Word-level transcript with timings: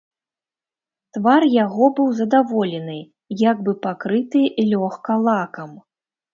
Твар 1.17 1.45
яго 1.55 1.85
быў 1.99 2.09
задаволены, 2.21 2.97
як 3.51 3.63
бы 3.69 3.77
пакрыты 3.87 4.45
лёгка 4.73 5.23
лакам. 5.31 5.71